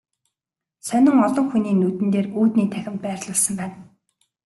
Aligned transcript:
Сонин 0.87 1.17
олон 1.27 1.45
хүний 1.49 1.75
нүдэн 1.77 2.09
дээр 2.13 2.27
үүдний 2.39 2.67
танхимд 2.73 2.99
байрлуулсан 3.05 3.53
байна. 3.61 3.77